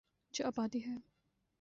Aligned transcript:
جو 0.31 0.45
آبادی 0.47 0.85
ہے۔ 0.85 0.95